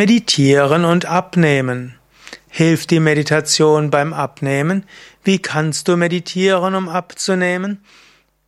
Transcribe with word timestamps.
Meditieren 0.00 0.86
und 0.86 1.04
Abnehmen. 1.04 1.98
Hilft 2.48 2.90
die 2.90 3.00
Meditation 3.00 3.90
beim 3.90 4.14
Abnehmen? 4.14 4.86
Wie 5.24 5.40
kannst 5.40 5.88
du 5.88 5.98
meditieren, 5.98 6.74
um 6.74 6.88
abzunehmen? 6.88 7.84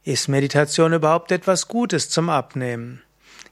Ist 0.02 0.30
Meditation 0.30 0.94
überhaupt 0.94 1.30
etwas 1.30 1.68
Gutes 1.68 2.08
zum 2.08 2.30
Abnehmen? 2.30 3.02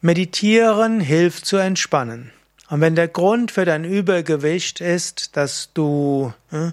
Meditieren 0.00 1.00
hilft 1.00 1.46
zu 1.46 1.56
entspannen. 1.56 2.32
Und 2.68 2.80
wenn 2.80 2.94
der 2.94 3.08
Grund 3.08 3.50
für 3.50 3.64
dein 3.64 3.84
Übergewicht 3.84 4.80
ist, 4.80 5.36
dass 5.36 5.70
du 5.74 6.32
äh, 6.52 6.72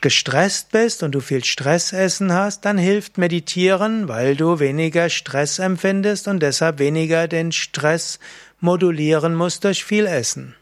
gestresst 0.00 0.72
bist 0.72 1.02
und 1.02 1.12
du 1.12 1.20
viel 1.20 1.44
Stressessen 1.44 2.32
hast, 2.32 2.64
dann 2.64 2.76
hilft 2.76 3.18
Meditieren, 3.18 4.08
weil 4.08 4.36
du 4.36 4.58
weniger 4.58 5.08
Stress 5.08 5.58
empfindest 5.58 6.26
und 6.28 6.40
deshalb 6.40 6.78
weniger 6.78 7.28
den 7.28 7.52
Stress 7.52 8.18
modulieren 8.60 9.34
musst 9.34 9.64
durch 9.64 9.84
viel 9.84 10.06
Essen. 10.06 10.54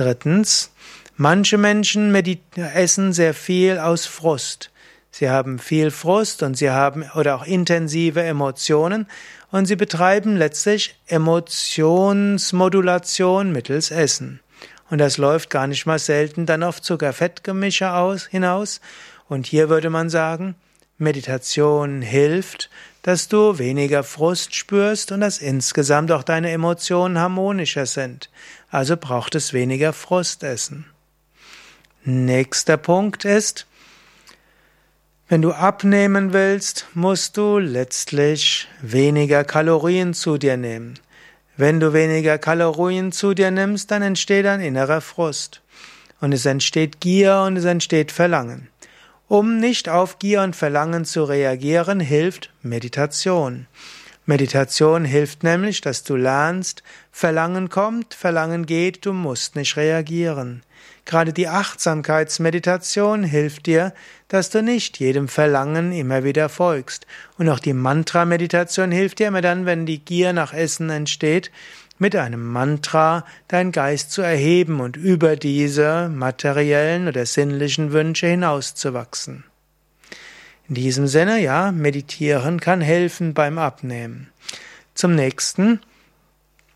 Drittens, 0.00 0.72
manche 1.18 1.58
Menschen 1.58 2.14
essen 2.56 3.12
sehr 3.12 3.34
viel 3.34 3.78
aus 3.78 4.06
Frust. 4.06 4.70
Sie 5.10 5.28
haben 5.28 5.58
viel 5.58 5.90
Frust 5.90 6.42
und 6.42 6.56
sie 6.56 6.70
haben 6.70 7.04
oder 7.16 7.34
auch 7.34 7.44
intensive 7.44 8.22
Emotionen 8.22 9.06
und 9.50 9.66
sie 9.66 9.76
betreiben 9.76 10.36
letztlich 10.36 10.94
Emotionsmodulation 11.06 13.52
mittels 13.52 13.90
Essen. 13.90 14.40
Und 14.88 14.96
das 14.96 15.18
läuft 15.18 15.50
gar 15.50 15.66
nicht 15.66 15.84
mal 15.84 15.98
selten 15.98 16.46
dann 16.46 16.62
auf 16.62 16.80
Zuckerfettgemische 16.80 17.92
aus, 17.92 18.24
hinaus. 18.24 18.80
Und 19.28 19.46
hier 19.46 19.68
würde 19.68 19.90
man 19.90 20.08
sagen, 20.08 20.54
Meditation 20.96 22.00
hilft, 22.00 22.70
dass 23.02 23.28
du 23.28 23.58
weniger 23.58 24.02
Frust 24.02 24.54
spürst 24.54 25.12
und 25.12 25.20
dass 25.20 25.38
insgesamt 25.38 26.12
auch 26.12 26.22
deine 26.22 26.50
Emotionen 26.50 27.18
harmonischer 27.18 27.86
sind. 27.86 28.30
Also 28.70 28.96
braucht 28.96 29.34
es 29.34 29.52
weniger 29.52 29.92
Frustessen. 29.92 30.86
Nächster 32.04 32.76
Punkt 32.76 33.24
ist, 33.24 33.66
wenn 35.28 35.42
du 35.42 35.52
abnehmen 35.52 36.32
willst, 36.32 36.86
musst 36.94 37.36
du 37.36 37.58
letztlich 37.58 38.66
weniger 38.82 39.44
Kalorien 39.44 40.12
zu 40.12 40.38
dir 40.38 40.56
nehmen. 40.56 40.98
Wenn 41.56 41.78
du 41.78 41.92
weniger 41.92 42.38
Kalorien 42.38 43.12
zu 43.12 43.34
dir 43.34 43.50
nimmst, 43.50 43.90
dann 43.90 44.02
entsteht 44.02 44.46
ein 44.46 44.60
innerer 44.60 45.00
Frust. 45.00 45.62
Und 46.20 46.32
es 46.32 46.46
entsteht 46.46 47.00
Gier 47.00 47.44
und 47.46 47.56
es 47.56 47.64
entsteht 47.64 48.12
Verlangen. 48.12 48.68
Um 49.30 49.58
nicht 49.58 49.88
auf 49.88 50.18
Gier 50.18 50.42
und 50.42 50.56
Verlangen 50.56 51.04
zu 51.04 51.22
reagieren, 51.22 52.00
hilft 52.00 52.50
Meditation. 52.62 53.68
Meditation 54.30 55.04
hilft 55.04 55.42
nämlich, 55.42 55.80
dass 55.80 56.04
du 56.04 56.14
lernst, 56.14 56.84
Verlangen 57.10 57.68
kommt, 57.68 58.14
Verlangen 58.14 58.64
geht, 58.64 59.04
du 59.04 59.12
musst 59.12 59.56
nicht 59.56 59.76
reagieren. 59.76 60.62
Gerade 61.04 61.32
die 61.32 61.48
Achtsamkeitsmeditation 61.48 63.24
hilft 63.24 63.66
dir, 63.66 63.92
dass 64.28 64.48
du 64.48 64.62
nicht 64.62 65.00
jedem 65.00 65.26
Verlangen 65.26 65.90
immer 65.90 66.22
wieder 66.22 66.48
folgst. 66.48 67.08
Und 67.38 67.48
auch 67.48 67.58
die 67.58 67.72
Mantra-Meditation 67.72 68.92
hilft 68.92 69.18
dir 69.18 69.26
immer 69.26 69.40
dann, 69.40 69.66
wenn 69.66 69.84
die 69.84 69.98
Gier 69.98 70.32
nach 70.32 70.54
Essen 70.54 70.90
entsteht, 70.90 71.50
mit 71.98 72.14
einem 72.14 72.46
Mantra 72.46 73.26
deinen 73.48 73.72
Geist 73.72 74.12
zu 74.12 74.22
erheben 74.22 74.78
und 74.78 74.96
über 74.96 75.34
diese 75.34 76.08
materiellen 76.08 77.08
oder 77.08 77.26
sinnlichen 77.26 77.90
Wünsche 77.90 78.28
hinauszuwachsen. 78.28 79.49
In 80.70 80.76
diesem 80.76 81.08
Sinne, 81.08 81.40
ja, 81.40 81.72
meditieren 81.72 82.60
kann 82.60 82.80
helfen 82.80 83.34
beim 83.34 83.58
Abnehmen. 83.58 84.28
Zum 84.94 85.16
nächsten, 85.16 85.80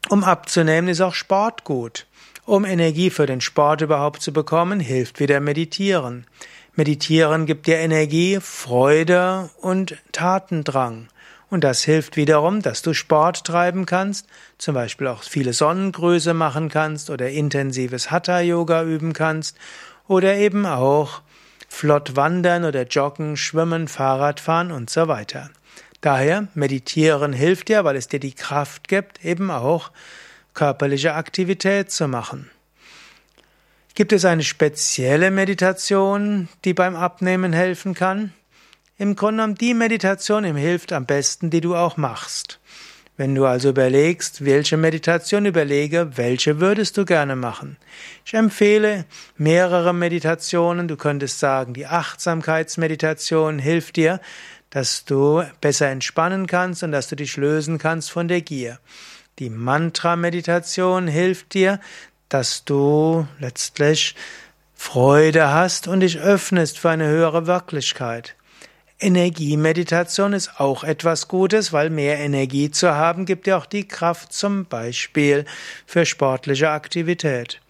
um 0.09 0.25
abzunehmen, 0.25 0.89
ist 0.89 1.01
auch 1.01 1.15
Sport 1.15 1.63
gut. 1.63 2.09
Um 2.45 2.65
Energie 2.65 3.11
für 3.11 3.27
den 3.27 3.41
Sport 3.41 3.83
überhaupt 3.83 4.21
zu 4.21 4.33
bekommen, 4.33 4.81
hilft 4.81 5.21
wieder 5.21 5.39
Meditieren. 5.39 6.27
Meditieren 6.75 7.47
gibt 7.47 7.69
dir 7.69 7.77
Energie, 7.77 8.41
Freude 8.41 9.51
und 9.61 9.97
Tatendrang. 10.11 11.07
Und 11.49 11.63
das 11.63 11.85
hilft 11.85 12.17
wiederum, 12.17 12.63
dass 12.63 12.83
du 12.83 12.95
Sport 12.95 13.45
treiben 13.45 13.87
kannst, 13.87 14.27
zum 14.59 14.75
Beispiel 14.75 15.07
auch 15.07 15.23
viele 15.23 15.53
Sonnengröße 15.53 16.35
machen 16.35 16.69
kannst 16.69 17.11
oder 17.11 17.31
intensives 17.31 18.11
Hatha-Yoga 18.11 18.83
üben 18.83 19.13
kannst 19.13 19.57
oder 20.09 20.35
eben 20.35 20.67
auch 20.67 21.23
flott 21.75 22.15
wandern 22.15 22.65
oder 22.65 22.87
joggen, 22.87 23.37
schwimmen, 23.37 23.89
Fahrrad 23.89 24.39
fahren 24.41 24.71
und 24.71 24.91
so 24.91 25.09
weiter. 25.09 25.51
Daher, 26.01 26.49
meditieren 26.55 27.33
hilft 27.33 27.69
dir, 27.69 27.85
weil 27.85 27.97
es 27.97 28.09
dir 28.09 28.21
die 28.21 28.35
Kraft 28.35 28.89
gibt, 28.89 29.25
eben 29.25 29.51
auch 29.51 29.91
körperliche 30.55 31.15
Aktivität 31.15 31.91
zu 31.91 32.07
machen. 32.07 32.51
Gibt 33.95 34.13
es 34.13 34.25
eine 34.25 34.45
spezielle 34.45 35.31
Meditation, 35.31 36.49
die 36.65 36.75
beim 36.75 36.95
Abnehmen 36.95 37.53
helfen 37.53 37.95
kann? 37.95 38.33
Im 38.97 39.17
Grunde 39.17 39.43
genommen 39.43 39.55
die 39.57 39.75
Meditation 39.75 40.45
hilft 40.45 40.93
am 40.93 41.07
besten, 41.07 41.51
die 41.51 41.61
du 41.61 41.75
auch 41.75 41.97
machst. 41.97 42.61
Wenn 43.17 43.37
du 43.37 43.47
also 43.47 43.69
überlegst, 43.69 44.45
welche 44.45 44.77
Meditation 44.77 45.47
überlege, 45.47 46.17
welche 46.17 46.59
würdest 46.59 46.97
du 46.97 47.05
gerne 47.05 47.37
machen? 47.37 47.77
Ich 48.27 48.35
empfehle 48.35 49.05
mehrere 49.37 49.95
Meditationen. 49.95 50.89
Du 50.89 50.97
könntest 50.97 51.39
sagen, 51.39 51.75
die 51.75 51.87
Achtsamkeitsmeditation 51.87 53.61
hilft 53.61 53.97
dir, 53.97 54.21
dass 54.71 55.05
du 55.05 55.45
besser 55.61 55.91
entspannen 55.91 56.49
kannst 56.49 56.83
und 56.83 56.91
dass 56.91 57.07
du 57.07 57.15
dich 57.15 57.37
lösen 57.37 57.79
kannst 57.79 58.11
von 58.11 58.27
der 58.27 58.41
Gier. 58.41 58.81
Die 59.39 59.51
Mantra-Meditation 59.51 61.07
hilft 61.07 61.55
dir, 61.55 61.79
dass 62.29 62.65
du 62.65 63.29
letztlich 63.39 64.17
Freude 64.75 65.53
hast 65.53 65.87
und 65.87 66.01
dich 66.01 66.19
öffnest 66.19 66.81
für 66.81 66.91
eine 66.91 67.07
höhere 67.07 67.47
Wirklichkeit. 67.47 68.35
Energiemeditation 69.01 70.33
ist 70.33 70.61
auch 70.61 70.85
etwas 70.85 71.29
Gutes, 71.29 71.73
weil 71.73 71.91
mehr 71.91 72.19
Energie 72.19 72.71
zu 72.71 72.95
haben 72.95 73.27
gibt 73.27 73.47
dir 73.47 73.59
auch 73.59 73.67
die 73.67 73.89
Kraft 73.89 74.33
zum 74.33 74.67
Beispiel 74.67 75.45
für 75.85 76.07
sportliche 76.07 76.71
Aktivität. 76.71 77.61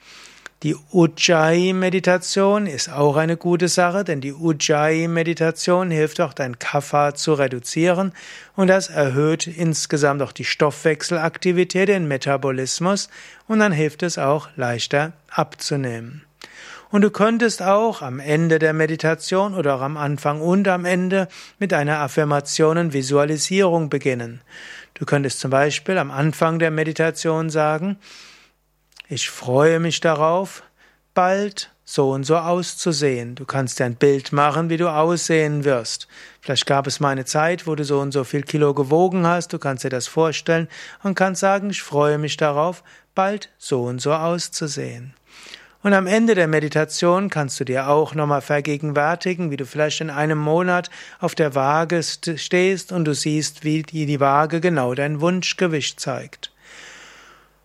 Die 0.63 0.77
Ujjayi-Meditation 0.93 2.67
ist 2.67 2.89
auch 2.89 3.17
eine 3.17 3.37
gute 3.37 3.69
Sache, 3.69 4.03
denn 4.03 4.23
die 4.23 4.33
Ujjayi-Meditation 4.33 5.91
hilft 5.91 6.23
auch 6.23 6.33
dein 6.33 6.59
Kapha 6.59 7.15
zu 7.15 7.35
reduzieren 7.35 8.13
und 8.57 8.69
das 8.69 8.89
erhöht 8.89 9.47
insgesamt 9.47 10.23
auch 10.23 10.33
die 10.33 10.47
Stoffwechselaktivität, 10.47 11.89
den 11.89 12.09
Metabolismus 12.09 13.11
und 13.47 13.59
dann 13.59 13.73
hilft 13.73 14.03
es 14.03 14.17
auch 14.17 14.49
leichter 14.57 15.13
abzunehmen. 15.29 16.25
Und 16.95 17.03
du 17.03 17.11
könntest 17.11 17.61
auch 17.61 18.03
am 18.03 18.21
Ende 18.21 18.61
der 18.61 18.73
Meditation 18.73 19.57
oder 19.57 19.75
auch 19.75 19.81
am 19.81 19.97
Anfang 19.97 20.41
und 20.41 20.69
am 20.69 20.85
Ende 20.85 21.27
mit 21.59 21.73
einer 21.73 21.99
Affirmation 21.99 22.79
und 22.79 22.93
Visualisierung 22.93 23.91
beginnen. 23.91 24.43
Du 24.95 25.05
könntest 25.05 25.41
zum 25.41 25.51
Beispiel 25.51 25.99
am 25.99 26.13
Anfang 26.13 26.61
der 26.61 26.71
Meditation 26.71 27.51
sagen, 27.51 27.97
ich 29.09 29.29
freue 29.29 29.81
mich 29.81 29.99
darauf, 29.99 30.63
bald 31.15 31.73
so 31.85 32.13
und 32.13 32.23
so 32.23 32.37
auszusehen. 32.37 33.35
Du 33.35 33.45
kannst 33.45 33.81
dir 33.81 33.87
ein 33.87 33.97
Bild 33.97 34.31
machen, 34.31 34.71
wie 34.71 34.77
du 34.77 34.89
aussehen 34.89 35.65
wirst. 35.65 36.07
Vielleicht 36.43 36.65
gab 36.65 36.87
es 36.87 37.01
mal 37.01 37.09
eine 37.09 37.25
Zeit, 37.25 37.67
wo 37.67 37.75
du 37.75 37.83
so 37.85 37.99
und 37.99 38.13
so 38.13 38.23
viel 38.23 38.43
Kilo 38.43 38.73
gewogen 38.73 39.27
hast. 39.27 39.53
Du 39.53 39.59
kannst 39.59 39.83
dir 39.83 39.91
das 39.91 40.07
vorstellen 40.07 40.69
und 41.03 41.17
kannst 41.17 41.41
sagen, 41.41 41.71
ich 41.71 41.83
freue 41.83 42.19
mich 42.19 42.37
darauf, 42.37 42.85
bald 43.17 43.51
so 43.59 43.83
und 43.83 44.01
so 44.01 44.13
auszusehen. 44.13 45.15
Und 45.85 45.93
am 45.93 46.07
Ende 46.07 46.35
der 46.35 46.49
Meditation 46.49 47.29
kannst 47.29 47.61
du 47.61 47.65
dir 47.65 47.89
auch 47.89 48.15
nochmal 48.15 48.41
vergegenwärtigen, 48.41 49.51
wie 49.51 49.59
du 49.59 49.67
vielleicht 49.67 50.01
in 50.01 50.09
einem 50.09 50.39
Monat 50.39 50.89
auf 51.21 51.35
der 51.35 51.55
Waage 51.55 52.03
stehst 52.03 52.91
und 52.91 53.05
du 53.05 53.15
siehst, 53.15 53.65
wie 53.65 53.83
die 53.83 54.19
Waage 54.19 54.63
genau 54.63 54.95
dein 54.95 55.21
Wunschgewicht 55.21 56.01
zeigt. 56.01 56.53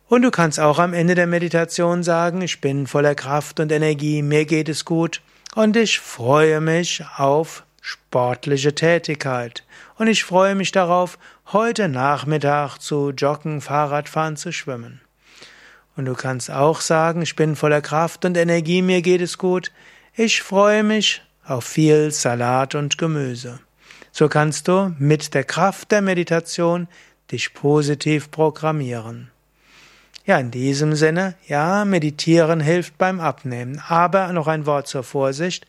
Und 0.10 0.24
du 0.24 0.32
kannst 0.32 0.60
auch 0.60 0.80
am 0.80 0.94
Ende 0.94 1.16
der 1.16 1.28
Meditation 1.28 2.04
sagen, 2.04 2.42
ich 2.42 2.60
bin 2.60 2.88
voller 2.88 3.16
Kraft 3.16 3.62
und 3.62 3.72
Energie, 3.72 4.22
mir 4.22 4.44
geht 4.44 4.68
es 4.68 4.84
gut 4.84 5.22
und 5.56 5.78
ich 5.78 6.02
freue 6.02 6.60
mich 6.60 7.02
auf 7.16 7.64
sportliche 7.82 8.76
Tätigkeit. 8.76 9.64
Und 9.96 10.08
ich 10.08 10.26
freue 10.26 10.56
mich 10.56 10.74
darauf, 10.74 11.18
heute 11.54 11.88
Nachmittag 11.88 12.80
zu 12.80 13.12
joggen, 13.12 13.62
Fahrradfahren, 13.62 14.36
zu 14.36 14.52
schwimmen. 14.52 15.00
Und 16.00 16.06
du 16.06 16.14
kannst 16.14 16.50
auch 16.50 16.80
sagen, 16.80 17.22
ich 17.24 17.36
bin 17.36 17.58
voller 17.58 17.82
Kraft 17.82 18.24
und 18.24 18.38
Energie, 18.38 18.82
mir 18.82 19.02
geht 19.02 19.20
es 19.20 19.38
gut. 19.38 19.70
Ich 20.16 20.42
freue 20.42 20.82
mich 20.82 21.22
auf 21.44 21.66
viel 21.66 22.12
Salat 22.12 22.74
und 22.74 22.98
Gemüse. 22.98 23.60
So 24.14 24.30
kannst 24.30 24.70
du 24.70 24.96
mit 24.98 25.34
der 25.34 25.44
Kraft 25.44 25.92
der 25.92 26.02
Meditation 26.02 26.88
dich 27.34 27.54
positiv 27.54 28.32
programmieren. 28.32 29.30
Ja, 30.26 30.38
in 30.38 30.52
diesem 30.52 30.96
Sinne, 30.96 31.36
ja, 31.48 31.84
meditieren 31.84 32.62
hilft 32.62 32.98
beim 32.98 33.20
Abnehmen. 33.20 33.84
Aber 33.86 34.32
noch 34.32 34.48
ein 34.48 34.66
Wort 34.66 34.88
zur 34.88 35.04
Vorsicht. 35.04 35.68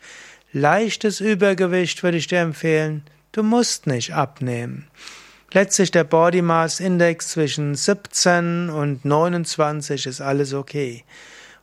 Leichtes 0.53 1.19
Übergewicht 1.19 2.03
würde 2.03 2.15
ich 2.15 2.27
dir 2.27 2.39
empfehlen. 2.39 3.03
Du 3.33 3.43
musst 3.43 3.85
nicht 3.85 4.13
abnehmen. 4.13 4.87
Letztlich 5.53 5.91
der 5.91 6.05
Body 6.05 6.41
Mass 6.41 6.79
Index 6.79 7.27
zwischen 7.27 7.75
17 7.75 8.69
und 8.69 9.03
29 9.03 10.05
ist 10.05 10.21
alles 10.21 10.53
okay. 10.53 11.03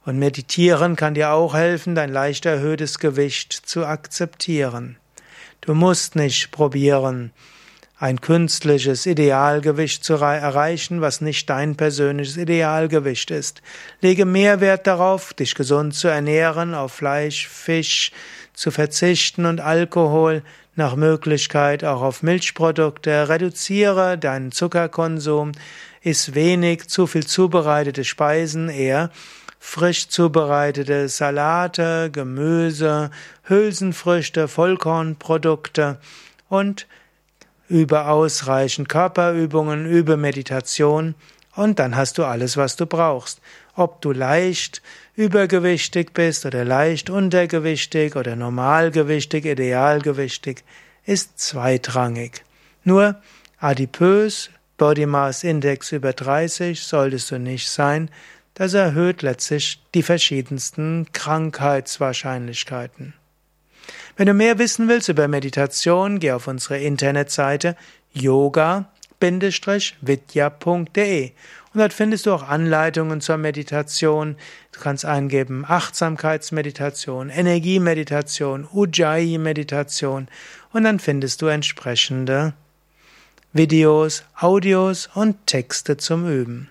Und 0.05 0.19
meditieren 0.19 0.95
kann 0.95 1.15
dir 1.15 1.33
auch 1.33 1.55
helfen, 1.55 1.95
dein 1.95 2.13
leicht 2.13 2.45
erhöhtes 2.45 2.99
Gewicht 2.99 3.55
zu 3.55 3.87
akzeptieren. 3.87 4.99
Du 5.63 5.73
musst 5.73 6.17
nicht 6.17 6.51
probieren, 6.51 7.33
ein 7.99 8.21
künstliches 8.21 9.07
Idealgewicht 9.07 10.05
zu 10.05 10.15
erreichen, 10.15 11.01
was 11.01 11.21
nicht 11.21 11.51
dein 11.51 11.77
persönliches 11.77 12.37
Idealgewicht 12.37 13.31
ist. 13.31 13.61
Lege 14.01 14.25
mehr 14.25 14.61
Wert 14.61 14.87
darauf, 14.87 15.35
dich 15.35 15.55
gesund 15.55 15.95
zu 15.95 16.07
ernähren, 16.07 16.75
auf 16.75 16.93
Fleisch, 16.93 17.49
Fisch 17.49 18.13
zu 18.55 18.71
verzichten 18.71 19.47
und 19.47 19.61
Alkohol, 19.61 20.43
nach 20.77 20.95
Möglichkeit 20.95 21.83
auch 21.83 22.03
auf 22.03 22.23
Milchprodukte, 22.23 23.29
reduziere 23.29 24.17
deinen 24.17 24.53
Zuckerkonsum, 24.53 25.51
iss 26.03 26.37
wenig 26.37 26.89
zu 26.89 27.09
viel 27.09 27.27
zubereitete 27.27 28.05
Speisen, 28.05 28.69
eher 28.69 29.11
frisch 29.59 30.09
zubereitete 30.09 31.09
Salate, 31.09 32.11
Gemüse, 32.13 33.11
Hülsenfrüchte, 33.43 34.47
Vollkornprodukte 34.47 35.99
und 36.49 36.87
übe 37.69 38.07
ausreichend 38.07 38.89
Körperübungen, 38.89 39.87
übe 39.87 40.17
Meditation 40.17 41.15
und 41.55 41.79
dann 41.79 41.95
hast 41.97 42.19
du 42.19 42.25
alles, 42.25 42.57
was 42.57 42.75
du 42.77 42.87
brauchst. 42.87 43.41
Ob 43.75 44.01
du 44.01 44.13
leicht 44.13 44.81
übergewichtig 45.17 46.13
bist 46.13 46.47
oder 46.47 46.65
leicht 46.65 47.11
untergewichtig 47.11 48.17
oder 48.17 48.37
normalgewichtig, 48.37 49.45
idealgewichtig, 49.45 50.63
ist 51.05 51.41
zweitrangig. 51.41 52.45
Nur 52.85 53.21
adipös, 53.59 54.51
Body 54.77 55.07
Mass 55.07 55.43
Index 55.43 55.91
über 55.93 56.13
30 56.13 56.81
solltest 56.81 57.33
du 57.33 57.39
nicht 57.39 57.69
sein. 57.69 58.11
Das 58.55 58.75
erhöht 58.75 59.23
letztlich 59.23 59.83
die 59.95 60.05
verschiedensten 60.05 61.09
Krankheitswahrscheinlichkeiten. 61.13 63.15
Wenn 64.17 64.27
du 64.27 64.35
mehr 64.35 64.59
wissen 64.59 64.89
willst 64.89 65.09
über 65.09 65.29
Meditation, 65.29 66.19
geh 66.19 66.33
auf 66.33 66.49
unsere 66.49 66.79
Internetseite 66.79 67.77
yoga-vidya.de 68.13 68.89
und 71.75 71.81
dort 71.81 71.93
findest 71.93 72.27
du 72.27 72.33
auch 72.33 72.49
Anleitungen 72.49 73.21
zur 73.21 73.37
Meditation. 73.37 74.37
Du 74.73 74.81
kannst 74.81 75.05
eingeben 75.05 75.65
Achtsamkeitsmeditation, 75.67 77.31
Energiemeditation, 77.31 78.67
Ujjayi-Meditation 78.73 80.29
und 80.73 80.85
dann 80.85 80.99
findest 80.99 81.43
du 81.43 81.47
entsprechende 81.47 82.55
Videos, 83.53 84.25
Audios 84.39 85.09
und 85.15 85.47
Texte 85.47 85.97
zum 85.97 86.29
Üben. 86.29 86.71